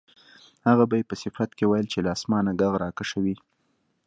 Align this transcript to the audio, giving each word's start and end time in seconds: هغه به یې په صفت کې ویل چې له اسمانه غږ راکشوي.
هغه 0.67 0.83
به 0.89 0.95
یې 0.99 1.03
په 1.09 1.15
صفت 1.23 1.49
کې 1.57 1.65
ویل 1.67 1.87
چې 1.93 1.99
له 2.05 2.09
اسمانه 2.15 2.51
غږ 2.59 2.73
راکشوي. 2.83 3.35